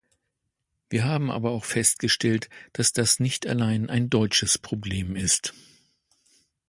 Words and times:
Wir 0.89 1.03
haben 1.05 1.29
aber 1.29 1.51
auch 1.51 1.63
festgestellt, 1.63 2.49
dass 2.73 2.91
das 2.91 3.19
nicht 3.19 3.45
allein 3.45 3.87
ein 3.91 4.09
deutsches 4.09 4.57
Problem 4.57 5.15
ist. 5.15 5.53